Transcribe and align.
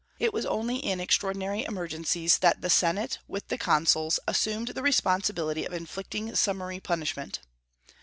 It 0.17 0.33
was 0.33 0.47
only 0.47 0.77
in 0.77 0.99
extraordinary 0.99 1.63
emergencies 1.63 2.39
that 2.39 2.61
the 2.61 2.71
senate, 2.71 3.19
with 3.27 3.49
the 3.49 3.57
consuls, 3.59 4.19
assumed 4.27 4.69
the 4.69 4.81
responsibility 4.81 5.63
of 5.63 5.73
inflicting 5.73 6.33
summary 6.33 6.79
punishment. 6.79 7.37